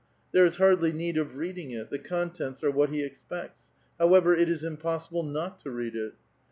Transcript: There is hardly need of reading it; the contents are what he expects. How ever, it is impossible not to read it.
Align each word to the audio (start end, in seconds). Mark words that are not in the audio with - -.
There 0.31 0.47
is 0.47 0.55
hardly 0.55 0.91
need 0.91 1.19
of 1.19 1.35
reading 1.37 1.69
it; 1.69 1.91
the 1.91 1.99
contents 1.99 2.63
are 2.63 2.71
what 2.71 2.89
he 2.89 3.03
expects. 3.03 3.67
How 3.99 4.15
ever, 4.15 4.35
it 4.35 4.49
is 4.49 4.63
impossible 4.63 5.21
not 5.21 5.59
to 5.59 5.69
read 5.69 5.95
it. 5.95 6.15